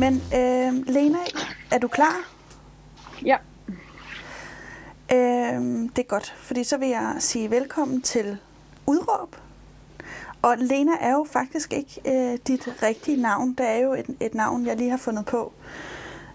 [0.00, 1.18] Men øh, Lena,
[1.70, 2.30] er du klar?
[3.24, 3.36] Ja.
[5.12, 5.62] Øh,
[5.96, 8.38] det er godt, fordi så vil jeg sige velkommen til
[8.86, 9.36] Udråb.
[10.42, 13.54] Og Lena er jo faktisk ikke øh, dit rigtige navn.
[13.54, 15.52] Det er jo et, et navn, jeg lige har fundet på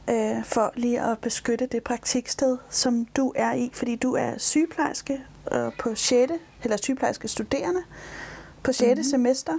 [0.10, 5.22] øh, for lige at beskytte det praktiksted, som du er i, fordi du er sygeplejerske
[5.52, 6.32] øh, på 6.
[6.64, 7.82] eller sygeplejerske studerende
[8.64, 8.88] på 6.
[8.88, 9.04] Mm-hmm.
[9.04, 9.54] semester.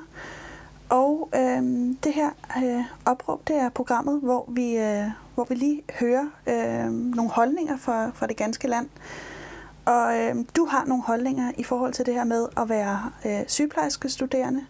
[0.89, 1.63] Og øh,
[2.05, 2.31] det her
[2.65, 5.05] øh, opråb, det er programmet, hvor vi, øh,
[5.35, 8.89] hvor vi lige hører øh, nogle holdninger fra, fra det ganske land.
[9.85, 13.45] Og øh, du har nogle holdninger i forhold til det her med at være øh,
[13.47, 14.61] sygeplejerske studerende.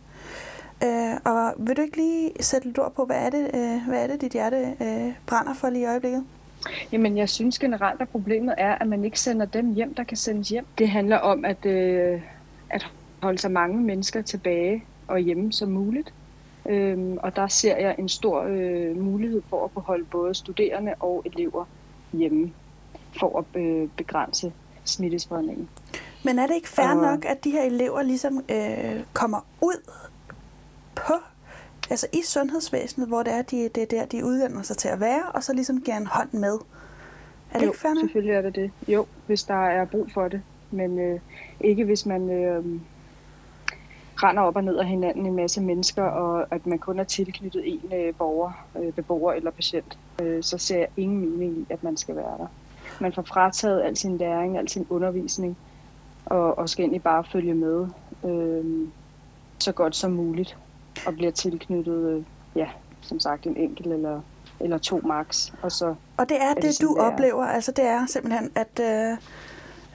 [0.85, 4.03] Øh, og vil du ikke lige sætte lidt ord på, hvad er det, øh, hvad
[4.03, 6.25] er det dit hjerte øh, brænder for lige i øjeblikket?
[6.93, 10.17] Jamen, jeg synes generelt, at problemet er, at man ikke sender dem hjem, der kan
[10.17, 10.67] sendes hjem.
[10.79, 12.21] Det handler om at, øh,
[12.71, 12.87] at
[13.23, 16.13] holde så mange mennesker tilbage og hjemme som muligt.
[16.69, 20.95] Øhm, og der ser jeg en stor øh, mulighed for at kunne holde både studerende
[21.01, 21.65] og elever
[22.13, 22.53] hjemme
[23.19, 24.53] for at øh, begrænse
[24.85, 25.69] smittespredningen.
[26.25, 26.97] Men er det ikke fair og...
[26.97, 29.91] nok, at de her elever ligesom øh, kommer ud
[30.95, 31.13] på,
[31.91, 35.01] altså i sundhedsvæsenet, hvor det er, de, det er der, de uddanner sig til at
[35.01, 36.59] være, og så ligesom giver en hånd med?
[37.51, 38.01] Er det jo, ikke fair nok?
[38.01, 38.71] selvfølgelig er det det.
[38.89, 40.43] Jo, hvis der er brug for det.
[40.71, 41.21] Men øh,
[41.61, 42.65] ikke hvis man øh,
[44.23, 47.63] render op og ned af hinanden en masse mennesker, og at man kun er tilknyttet
[47.65, 49.99] en øh, borger, øh, beboer eller patient.
[50.23, 52.47] Øh, så ser jeg ingen mening i, at man skal være der.
[53.01, 55.57] Man får frataget al sin læring, al sin undervisning,
[56.27, 57.89] og, og skal egentlig bare følge med
[58.25, 58.89] øh,
[59.59, 60.57] så godt som muligt
[61.07, 62.23] og bliver tilknyttet, øh,
[62.57, 62.69] ja,
[63.01, 64.21] som sagt, en enkelt eller,
[64.61, 65.53] eller to max.
[65.63, 68.51] Og, så og det er, er det, det du det oplever, altså det er simpelthen,
[68.55, 69.19] at øh,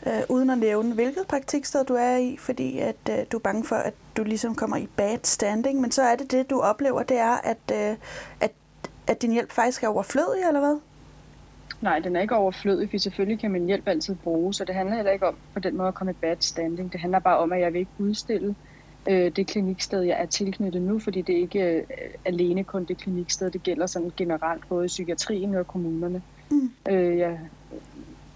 [0.08, 3.64] øh, uden at nævne, hvilket praktiksted du er i, fordi at øh, du er bange
[3.64, 7.04] for, at du ligesom kommer i bad standing, men så er det det, du oplever,
[7.04, 7.98] det er, at, øh,
[8.40, 8.52] at,
[9.08, 10.80] at din hjælp faktisk er overflødig, eller hvad?
[11.82, 14.96] Nej, den er ikke overflødig, for selvfølgelig kan min hjælp altid bruges, så det handler
[14.96, 16.92] heller ikke om på den måde at komme i bad standing.
[16.92, 18.56] Det handler bare om, at jeg vil ikke udstille
[19.10, 21.84] øh, det kliniksted, jeg er tilknyttet nu, fordi det er ikke øh,
[22.26, 26.22] alene kun det kliniksted, det gælder sådan generelt både i psykiatrien og kommunerne.
[26.52, 26.72] Mm.
[26.90, 27.32] Øh, ja.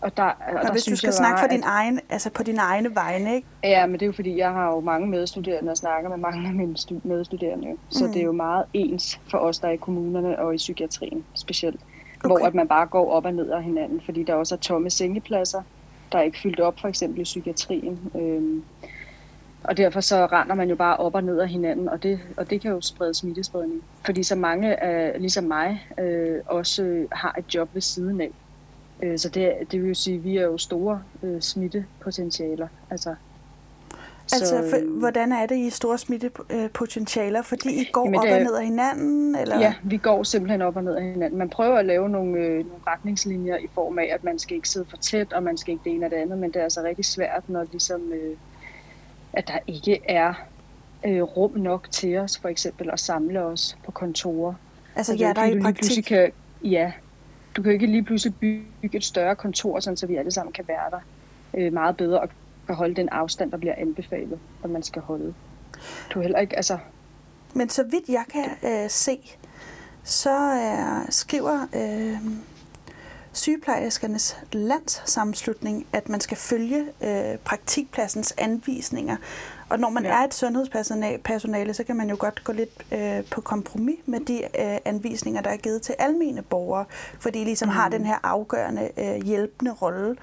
[0.06, 2.00] Og, der, og, og der hvis synes du skal jeg snakke for din at, egen,
[2.10, 3.48] altså på dine egne vegne, ikke?
[3.64, 6.48] Ja, men det er jo fordi, jeg har jo mange medstuderende og snakker med mange
[6.48, 7.68] af mine medstuderende.
[7.90, 8.14] Så mm.
[8.14, 11.80] det er jo meget ens for os, der er i kommunerne og i psykiatrien specielt.
[12.24, 12.28] Okay.
[12.28, 14.90] Hvor at man bare går op og ned af hinanden, fordi der også er tomme
[14.90, 15.62] sengepladser,
[16.12, 18.00] der er ikke fyldt op, for eksempel i psykiatrien.
[18.16, 18.64] Øhm,
[19.64, 22.50] og derfor så render man jo bare op og ned af hinanden, og det, og
[22.50, 23.84] det kan jo sprede smittespredning.
[24.06, 28.32] Fordi så mange, af, ligesom mig, øh, også øh, har et job ved siden af.
[29.04, 32.68] Øh, så det, det vil jo sige, at vi er jo store øh, smittepotentialer.
[32.90, 33.16] Altså,
[34.34, 37.42] Altså, for, øh, hvordan er det i store smittepotentialer?
[37.42, 39.36] Fordi I går Jamen, op og ned af hinanden?
[39.36, 39.60] Eller?
[39.60, 41.40] Ja, vi går simpelthen op og ned af hinanden.
[41.40, 44.70] Man prøver at lave nogle, øh, nogle retningslinjer i form af, at man skal ikke
[44.70, 46.64] sidde for tæt, og man skal ikke det ene og det andet, men det er
[46.64, 48.38] altså rigtig svært, når ligesom, øh,
[49.34, 50.34] at der ikke er
[51.06, 54.54] øh, rum nok til os, for eksempel at samle os på kontorer.
[54.96, 56.04] Altså, ja, der er i praktik?
[56.04, 56.32] Kan,
[56.64, 56.92] ja,
[57.56, 60.68] du kan ikke lige pludselig bygge et større kontor, sådan, så vi alle sammen kan
[60.68, 61.00] være der
[61.54, 62.30] øh, meget bedre og
[62.68, 65.34] kan holde den afstand, der bliver anbefalet, at man skal holde.
[66.10, 66.78] Du heller ikke, altså...
[67.54, 69.18] Men så vidt jeg kan øh, se,
[70.04, 72.18] så er, skriver øh,
[73.36, 79.18] sygeplejerskernes landssammenslutning, at man skal følge øh, praktikpladsens anvisninger.
[79.70, 80.10] Og når man ja.
[80.10, 84.42] er et sundhedspersonale, så kan man jo godt gå lidt øh, på kompromis med de
[84.44, 86.86] øh, anvisninger, der er givet til almene borgere,
[87.20, 87.74] fordi de ligesom mm.
[87.74, 90.16] har den her afgørende øh, hjælpende rolle.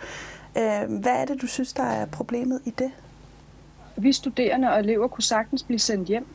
[0.59, 2.91] Øh, hvad er det, du synes, der er problemet i det?
[3.97, 6.27] Vi studerende og elever kunne sagtens blive sendt hjem.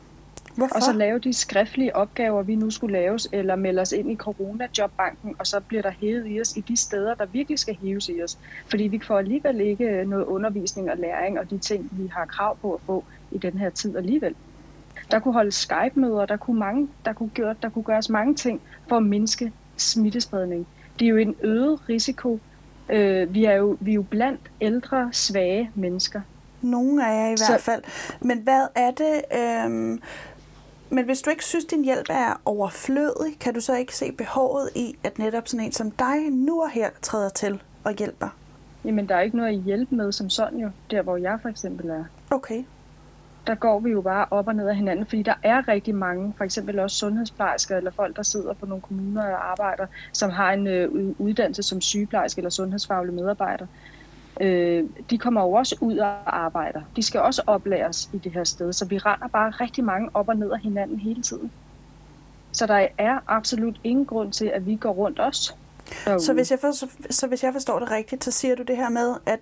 [0.58, 0.74] Hvorfor?
[0.74, 4.14] Og så lave de skriftlige opgaver, vi nu skulle laves, eller melde os ind i
[4.14, 8.08] Corona-jobbanken, og så bliver der hævet i os i de steder, der virkelig skal hæves
[8.08, 8.38] i os.
[8.70, 12.56] Fordi vi får alligevel ikke noget undervisning og læring, og de ting, vi har krav
[12.58, 14.34] på at få i den her tid alligevel.
[15.10, 18.60] Der kunne holde Skype-møder, der kunne, mange, der, kunne gøre, der kunne gøres mange ting
[18.88, 20.66] for at mindske smittespredning.
[20.98, 22.40] Det er jo en øget risiko
[22.90, 26.20] Øh, vi, er jo, vi er jo blandt ældre, svage mennesker.
[26.62, 27.82] Nogle af jer i hvert fald.
[28.20, 29.22] Men hvad er det...
[29.32, 29.98] Øh...
[30.90, 34.70] Men hvis du ikke synes, din hjælp er overflødig, kan du så ikke se behovet
[34.74, 38.28] i, at netop sådan en som dig nu og her træder til og hjælper?
[38.84, 41.48] Jamen, der er ikke noget at hjælpe med som sådan jo, der hvor jeg for
[41.48, 42.04] eksempel er.
[42.30, 42.64] Okay
[43.48, 46.34] der går vi jo bare op og ned af hinanden, fordi der er rigtig mange,
[46.36, 50.52] for eksempel også sundhedsplejersker eller folk, der sidder på nogle kommuner og arbejder, som har
[50.52, 53.66] en øh, uddannelse som sygeplejerske eller sundhedsfaglig medarbejder.
[54.40, 56.80] Øh, de kommer jo også ud og arbejder.
[56.96, 60.28] De skal også oplæres i det her sted, så vi render bare rigtig mange op
[60.28, 61.50] og ned af hinanden hele tiden.
[62.52, 65.56] Så der er absolut ingen grund til, at vi går rundt os.
[66.18, 66.72] Så hvis, jeg for,
[67.10, 69.40] så hvis jeg forstår det rigtigt, så siger du det her med, at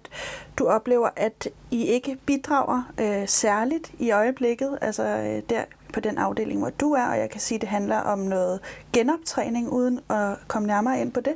[0.59, 6.19] du oplever, at I ikke bidrager øh, særligt i øjeblikket, altså øh, der på den
[6.19, 8.61] afdeling, hvor du er, og jeg kan sige, at det handler om noget
[8.93, 11.35] genoptræning, uden at komme nærmere ind på det.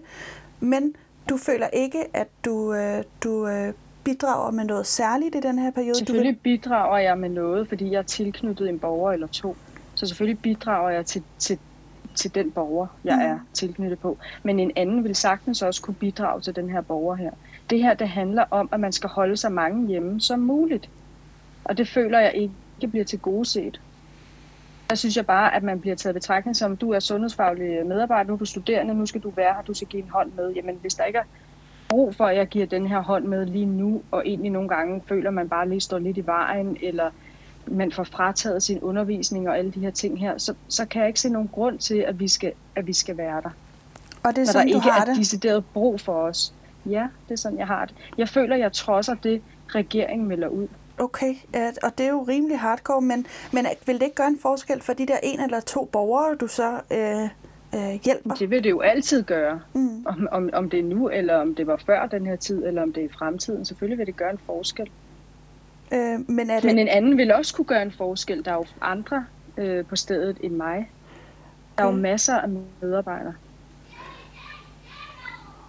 [0.61, 0.95] Men
[1.29, 3.75] du føler ikke, at du, øh, du øh,
[4.05, 5.95] bidrager med noget særligt i den her periode?
[5.95, 6.59] Selvfølgelig du vil...
[6.59, 9.57] bidrager jeg med noget, fordi jeg er tilknyttet en borger eller to.
[9.95, 11.59] Så selvfølgelig bidrager jeg til, til,
[12.15, 13.23] til den borger, jeg mm.
[13.23, 14.19] er tilknyttet på.
[14.43, 17.31] Men en anden vil sagtens også kunne bidrage til den her borger her.
[17.71, 20.89] Det her, det handler om, at man skal holde sig mange hjemme som muligt.
[21.65, 23.81] Og det føler jeg ikke bliver til gode set.
[24.91, 28.35] Der synes jeg bare, at man bliver taget betragtning som, du er sundhedsfaglig medarbejder, nu
[28.35, 30.53] er du studerende, nu skal du være her, du skal give en hånd med.
[30.53, 31.23] Jamen, hvis der ikke er
[31.89, 35.03] brug for, at jeg giver den her hånd med lige nu, og egentlig nogle gange
[35.07, 37.11] føler man bare lige står lidt i vejen, eller
[37.67, 41.09] man får frataget sin undervisning og alle de her ting her, så, så kan jeg
[41.09, 43.51] ikke se nogen grund til, at vi skal, at vi skal være der.
[44.23, 45.17] Og det er sådan, der ikke du har er det?
[45.17, 46.55] decideret brug for os.
[46.87, 47.95] Ja, det er sådan, jeg har det.
[48.19, 50.69] Jeg føler, jeg trodser det, regeringen melder ud.
[51.01, 51.35] Okay,
[51.83, 54.93] og det er jo rimelig hardcore, men, men vil det ikke gøre en forskel for
[54.93, 57.23] de der en eller to borgere, du så øh,
[57.75, 58.35] øh, hjælper?
[58.35, 59.61] Det vil det jo altid gøre.
[59.75, 60.07] Mm.
[60.07, 62.83] Om, om, om det er nu, eller om det var før den her tid, eller
[62.83, 63.65] om det er i fremtiden.
[63.65, 64.91] Selvfølgelig vil det gøre en forskel.
[65.93, 66.65] Øh, men, er det...
[66.65, 68.45] men en anden vil også kunne gøre en forskel.
[68.45, 69.27] Der er jo andre
[69.57, 70.91] øh, på stedet end mig.
[71.79, 72.49] Der er jo masser af
[72.81, 73.35] medarbejdere.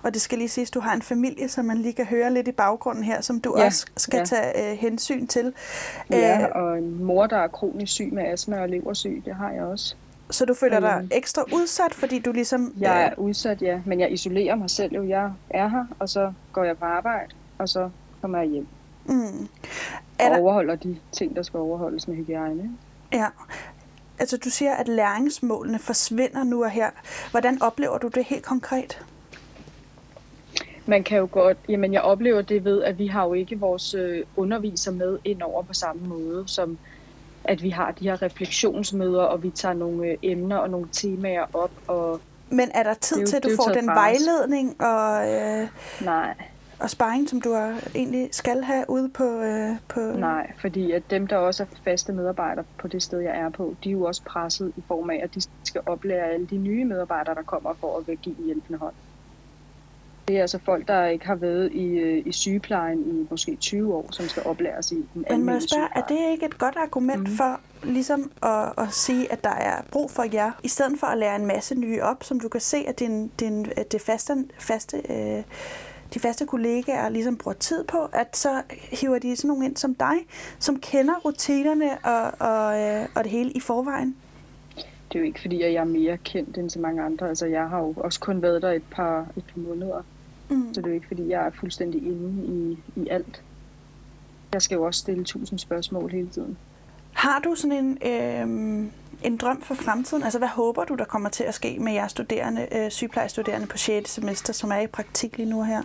[0.04, 2.48] Og det skal lige siges, du har en familie, som man lige kan høre lidt
[2.48, 4.26] i baggrunden her, som du ja, også skal ja.
[4.26, 5.54] tage øh, hensyn til.
[6.10, 9.52] Ja, øh, og en mor, der er kronisk syg med astma og leversyg, det har
[9.52, 9.96] jeg også.
[10.30, 12.74] Så du føler dig ekstra udsat, fordi du ligesom...
[12.80, 13.82] Jeg er udsat, ja.
[13.86, 15.04] Men jeg isolerer mig selv jo.
[15.04, 17.90] Jeg er her, og så går jeg på arbejde, og så
[18.22, 18.68] kommer jeg hjem.
[19.06, 19.48] Mm.
[20.20, 20.38] Er der...
[20.38, 22.72] Og overholder de ting, der skal overholdes med hygiejne.
[23.14, 23.28] Ja.
[24.20, 26.90] Altså, du siger, at læringsmålene forsvinder nu og her.
[27.32, 29.06] Hvordan oplever du det helt konkret?
[30.92, 33.94] Man kan jo godt, jamen jeg oplever det ved, at vi har jo ikke vores
[33.94, 36.78] øh, underviser med ind over på samme måde, som
[37.44, 41.46] at vi har de her refleksionsmøder, og vi tager nogle øh, emner og nogle temaer
[41.54, 41.72] op.
[41.88, 45.68] Og Men er der tid jo, til, at du får den vejledning og, øh,
[46.02, 46.34] Nej.
[46.80, 50.00] og sparring, som du er, egentlig skal have ude på, øh, på...
[50.00, 53.76] Nej, fordi at dem, der også er faste medarbejdere på det sted, jeg er på,
[53.84, 56.86] de er jo også presset i form af, at de skal oplære alle de nye
[56.86, 58.94] medarbejdere, der kommer for at give en hjælpende hånd.
[60.32, 63.94] Det er altså folk, der ikke har været i, øh, i sygeplejen i måske 20
[63.94, 66.76] år, som skal oplæres i den Men må jeg spørge, er det ikke et godt
[66.76, 67.36] argument mm.
[67.36, 71.18] for ligesom at, at sige, at der er brug for jer, i stedet for at
[71.18, 74.98] lære en masse nye op, som du kan se, at, din, din, det faste, faste
[74.98, 75.44] øh,
[76.14, 78.62] de faste kollegaer ligesom bruger tid på, at så
[78.92, 80.16] hiver de sådan nogen ind som dig,
[80.60, 84.16] som kender rutinerne og, og, øh, og det hele i forvejen?
[85.12, 87.30] Det er jo ikke fordi, at jeg er mere kendt end så mange andre.
[87.30, 90.04] Altså, jeg har jo også kun været der et par, et par måneder.
[90.52, 90.74] Mm.
[90.74, 93.44] Så det er jo ikke, fordi jeg er fuldstændig inde i, i alt.
[94.54, 96.58] Jeg skal jo også stille tusind spørgsmål hele tiden.
[97.14, 98.88] Har du sådan en, øh,
[99.24, 100.24] en drøm for fremtiden?
[100.24, 103.78] Altså, hvad håber du, der kommer til at ske med jeres studerende, øh, sygeplejestuderende på
[103.78, 104.10] 6.
[104.10, 105.82] semester, som er i praktik lige nu her?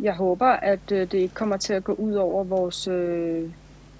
[0.00, 3.50] Jeg håber, at øh, det ikke kommer til at gå ud over vores, øh,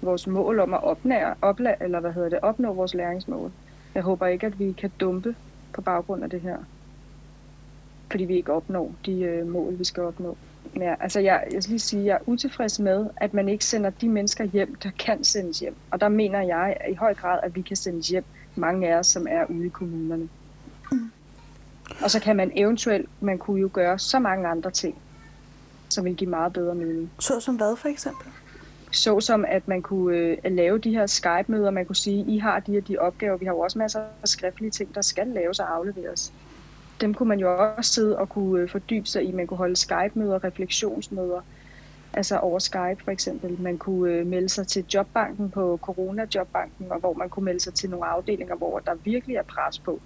[0.01, 3.51] vores mål om at opnære, opla, eller hvad hedder det, opnå vores læringsmål.
[3.95, 5.35] Jeg håber ikke, at vi kan dumpe
[5.73, 6.57] på baggrund af det her
[8.11, 10.37] fordi vi ikke opnår de øh, mål, vi skal opnå.
[10.75, 13.65] Ja, altså jeg, jeg skal lige sige, at jeg er utilfreds med, at man ikke
[13.65, 15.75] sender de mennesker hjem, der kan sendes hjem.
[15.91, 18.23] Og der mener jeg i høj grad, at vi kan sendes hjem,
[18.55, 20.29] mange af os, som er ude i kommunerne.
[20.91, 21.11] Mm.
[22.03, 24.97] Og så kan man eventuelt, man kunne jo gøre så mange andre ting,
[25.89, 27.11] som vil give meget bedre mening.
[27.19, 28.27] Så som hvad for eksempel?
[28.91, 32.59] Så som at man kunne øh, lave de her Skype-møder, man kunne sige, I har
[32.59, 33.37] de her de opgaver.
[33.37, 36.33] Vi har jo også masser af skriftlige ting, der skal laves og afleveres
[37.01, 39.31] dem kunne man jo også sidde og kunne øh, fordybe sig i.
[39.31, 41.41] Man kunne holde Skype-møder, refleksionsmøder,
[42.13, 43.61] altså over Skype for eksempel.
[43.61, 47.73] Man kunne øh, melde sig til jobbanken på Corona-jobbanken, og hvor man kunne melde sig
[47.73, 49.99] til nogle afdelinger, hvor der virkelig er pres på.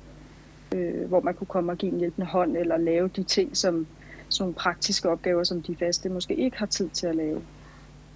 [0.75, 3.88] Øh, hvor man kunne komme og give en hjælpende hånd, eller lave de ting, som
[4.29, 7.41] sådan nogle praktiske opgaver, som de faste måske ikke har tid til at lave.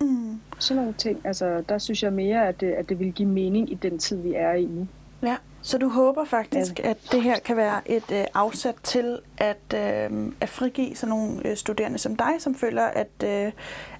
[0.01, 0.39] Mm.
[0.60, 1.22] Sådan nogle ting.
[1.24, 4.18] Altså, der synes jeg mere, at det, at det vil give mening i den tid,
[4.18, 4.88] vi er i nu.
[5.24, 5.38] Ja.
[5.65, 10.32] Så du håber faktisk, at det her kan være et øh, afsat til at, øh,
[10.41, 13.51] at frigive sådan nogle øh, studerende som dig, som føler, at, øh,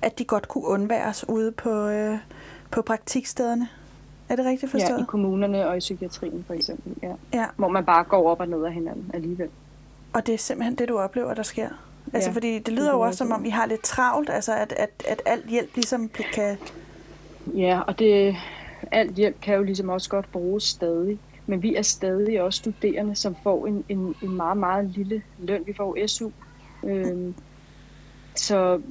[0.02, 2.18] at de godt kunne undværes ude på, øh,
[2.72, 3.68] på praktikstederne?
[4.30, 4.98] Er det rigtigt forstået?
[4.98, 7.14] Ja, i kommunerne og i psykiatrien for eksempel, ja.
[7.34, 7.46] ja.
[7.56, 9.50] Hvor man bare går op og ned af hinanden alligevel.
[10.14, 11.70] Og det er simpelthen det, du oplever, der sker?
[12.14, 14.74] Altså, ja, fordi det lyder jo også, som om I har lidt travlt, altså at,
[14.78, 16.58] at, at alt hjælp ligesom kan...
[17.56, 18.36] Ja, og det,
[18.92, 21.20] alt hjælp kan jo ligesom også godt bruges stadig.
[21.46, 25.64] Men vi er stadig også studerende, som får en, en, en meget, meget lille løn.
[25.66, 26.30] Vi får SU.
[26.84, 27.36] Øhm,
[28.36, 28.82] så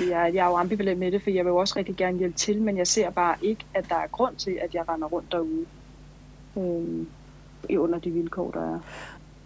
[0.00, 2.36] jeg, jeg er jo ambivalent med det, for jeg vil jo også rigtig gerne hjælpe
[2.36, 5.32] til, men jeg ser bare ikke, at der er grund til, at jeg render rundt
[5.32, 5.66] derude
[6.56, 7.08] øhm,
[7.78, 8.78] under de vilkår, der er.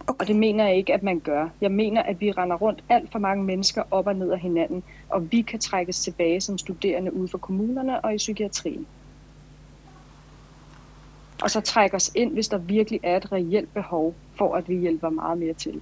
[0.07, 0.19] Okay.
[0.19, 1.49] Og det mener jeg ikke, at man gør.
[1.61, 4.83] Jeg mener, at vi render rundt alt for mange mennesker op og ned af hinanden,
[5.09, 8.87] og vi kan trækkes tilbage som studerende ude for kommunerne og i psykiatrien.
[11.45, 14.75] Og så trække os ind, hvis der virkelig er et reelt behov for, at vi
[14.75, 15.81] hjælper meget mere til.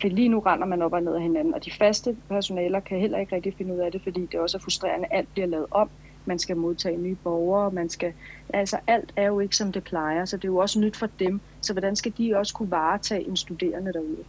[0.00, 2.98] For lige nu render man op og ned af hinanden, og de faste personaler kan
[2.98, 5.66] heller ikke rigtig finde ud af det, fordi det også er frustrerende, alt bliver lavet
[5.70, 5.90] om.
[6.24, 8.12] Man skal modtage nye borgere, man skal,
[8.54, 11.08] altså alt er jo ikke som det plejer, så det er jo også nyt for
[11.18, 11.40] dem.
[11.60, 14.24] Så hvordan skal de også kunne varetage en studerende derude?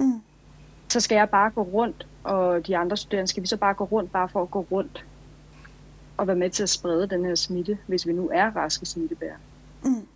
[0.00, 0.20] Mm.
[0.88, 3.84] Så skal jeg bare gå rundt, og de andre studerende, skal vi så bare gå
[3.84, 5.04] rundt, bare for at gå rundt
[6.16, 9.32] og være med til at sprede den her smitte, hvis vi nu er raske smittebær.
[9.82, 10.06] Mm.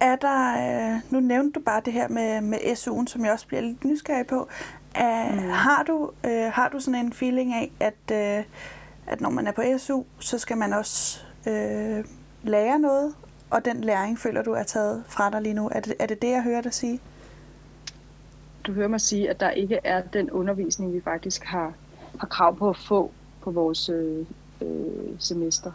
[0.00, 3.46] Er der, øh, nu nævnte du bare det her med, med SU'en, som jeg også
[3.46, 4.48] bliver lidt nysgerrig på.
[4.94, 5.48] Er, mm.
[5.48, 8.44] har, du, øh, har du sådan en feeling af, at, øh,
[9.06, 12.04] at når man er på SU, så skal man også øh,
[12.42, 13.14] lære noget,
[13.50, 15.70] og den læring føler du er taget fra dig lige nu?
[15.72, 17.00] Er det er det, det, jeg hører dig sige?
[18.66, 21.72] Du hører mig sige, at der ikke er den undervisning, vi faktisk har,
[22.20, 23.10] har krav på at få
[23.40, 24.26] på vores øh,
[24.62, 25.72] øh, semester.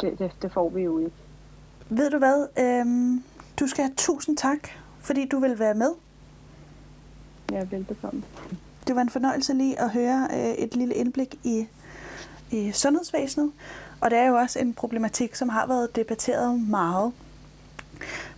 [0.00, 1.12] Det, det, det får vi jo ikke.
[1.88, 2.46] Ved du hvad?
[2.58, 3.24] Øhm,
[3.60, 4.68] du skal have tusind tak,
[5.00, 5.90] fordi du vil være med.
[7.52, 8.22] Ja, velbekomme.
[8.86, 11.66] Det var en fornøjelse lige at høre øh, et lille indblik i,
[12.50, 13.52] i sundhedsvæsenet.
[14.00, 17.12] Og det er jo også en problematik, som har været debatteret meget.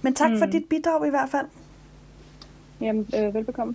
[0.03, 0.39] Men tak mm.
[0.39, 1.47] for dit bidrag i hvert fald.
[2.81, 3.75] Jamen, øh, velbekomme.